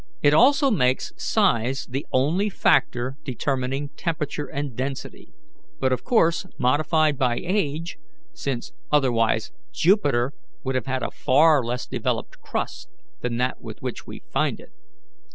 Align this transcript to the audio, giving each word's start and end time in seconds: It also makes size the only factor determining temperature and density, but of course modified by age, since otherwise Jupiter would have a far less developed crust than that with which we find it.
It 0.23 0.33
also 0.33 0.71
makes 0.71 1.11
size 1.15 1.85
the 1.87 2.07
only 2.11 2.49
factor 2.49 3.17
determining 3.23 3.89
temperature 3.89 4.47
and 4.47 4.75
density, 4.75 5.31
but 5.79 5.93
of 5.93 6.03
course 6.03 6.47
modified 6.57 7.19
by 7.19 7.35
age, 7.37 7.99
since 8.33 8.73
otherwise 8.91 9.51
Jupiter 9.71 10.33
would 10.63 10.73
have 10.73 11.03
a 11.03 11.11
far 11.11 11.63
less 11.63 11.85
developed 11.85 12.39
crust 12.39 12.89
than 13.19 13.37
that 13.37 13.61
with 13.61 13.83
which 13.83 14.07
we 14.07 14.23
find 14.33 14.59
it. 14.59 14.71